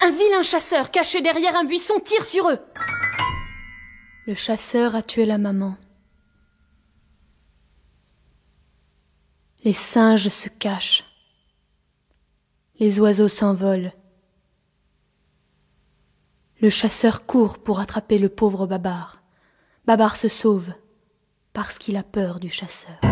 [0.00, 2.58] Un vilain chasseur caché derrière un buisson tire sur eux.
[4.26, 5.76] Le chasseur a tué la maman.
[9.64, 11.04] Les singes se cachent.
[12.78, 13.92] Les oiseaux s'envolent.
[16.60, 19.22] Le chasseur court pour attraper le pauvre Babar.
[19.84, 20.72] Babar se sauve
[21.52, 23.11] parce qu'il a peur du chasseur.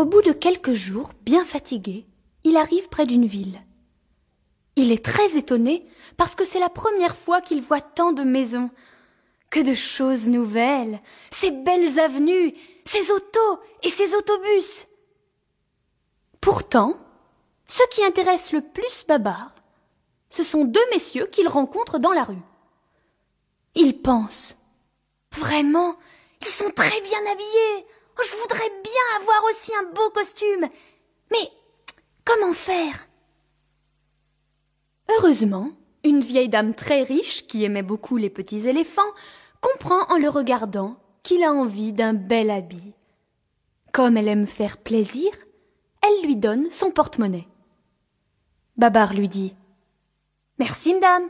[0.00, 2.06] Au bout de quelques jours, bien fatigué,
[2.42, 3.60] il arrive près d'une ville.
[4.74, 8.70] Il est très étonné parce que c'est la première fois qu'il voit tant de maisons.
[9.50, 12.54] Que de choses nouvelles, ces belles avenues,
[12.86, 14.86] ces autos et ces autobus.
[16.40, 16.96] Pourtant,
[17.66, 19.54] ce qui intéresse le plus Babar,
[20.30, 22.42] ce sont deux messieurs qu'il rencontre dans la rue.
[23.74, 24.56] Il pense.
[25.36, 25.94] Vraiment,
[26.40, 27.86] ils sont très bien habillés.
[28.18, 30.68] Je voudrais bien avoir aussi un beau costume.
[31.30, 31.50] Mais
[32.24, 33.08] comment faire?
[35.08, 35.72] Heureusement,
[36.04, 39.02] une vieille dame très riche, qui aimait beaucoup les petits éléphants,
[39.60, 42.94] comprend en le regardant qu'il a envie d'un bel habit.
[43.92, 45.30] Comme elle aime faire plaisir,
[46.02, 47.48] elle lui donne son porte-monnaie.
[48.76, 49.54] Babar lui dit
[50.58, 51.28] Merci, madame.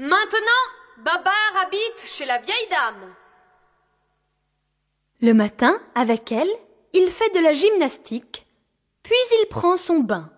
[0.00, 0.62] Maintenant,
[0.98, 3.16] Babar habite chez la vieille dame.
[5.20, 6.52] Le matin, avec elle,
[6.92, 8.46] il fait de la gymnastique,
[9.02, 10.30] puis il prend son bain.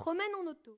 [0.00, 0.60] Promène en auto.